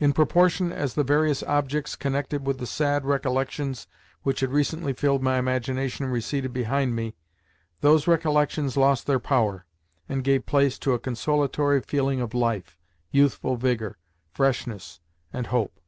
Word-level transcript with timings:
In 0.00 0.12
proportion 0.12 0.72
as 0.72 0.94
the 0.94 1.04
various 1.04 1.44
objects 1.44 1.94
connected 1.94 2.44
with 2.44 2.58
the 2.58 2.66
sad 2.66 3.04
recollections 3.04 3.86
which 4.24 4.40
had 4.40 4.50
recently 4.50 4.92
filled 4.92 5.22
my 5.22 5.38
imagination 5.38 6.06
receded 6.06 6.52
behind 6.52 6.96
me, 6.96 7.14
those 7.80 8.08
recollections 8.08 8.76
lost 8.76 9.06
their 9.06 9.20
power, 9.20 9.64
and 10.08 10.24
gave 10.24 10.44
place 10.44 10.76
to 10.80 10.92
a 10.94 10.98
consolatory 10.98 11.80
feeling 11.82 12.20
of 12.20 12.34
life, 12.34 12.80
youthful 13.12 13.54
vigour, 13.56 13.96
freshness, 14.32 14.98
and 15.32 15.46
hope. 15.46 15.78